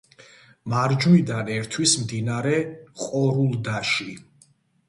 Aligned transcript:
მარჯვნიდან 0.71 1.51
ერთვის 1.57 1.93
მდინარე 2.05 2.57
ყორულდაში. 3.05 4.09